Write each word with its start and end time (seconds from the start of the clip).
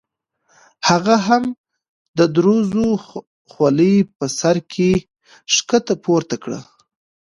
هغه 0.89 1.15
هم 1.27 1.43
د 2.17 2.19
دروزو 2.35 2.87
خولۍ 3.51 3.95
په 4.17 4.25
سر 4.39 4.55
کې 4.73 4.91
ښکته 5.53 5.95
پورته 6.03 6.35
کړه. 6.43 6.59